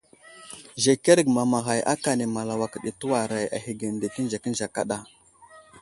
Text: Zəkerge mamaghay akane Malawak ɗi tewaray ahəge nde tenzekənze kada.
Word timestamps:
Zəkerge 0.83 1.31
mamaghay 1.35 1.81
akane 1.93 2.25
Malawak 2.35 2.73
ɗi 2.83 2.91
tewaray 2.99 3.45
ahəge 3.57 3.87
nde 3.93 4.07
tenzekənze 4.13 4.67
kada. 4.75 4.97